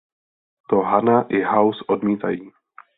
To 0.69 0.81
Hanna 0.83 1.21
i 1.29 1.41
House 1.43 1.85
odmítají. 1.87 2.51